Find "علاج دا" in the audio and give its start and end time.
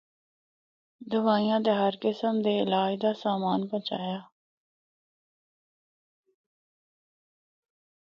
2.63-3.11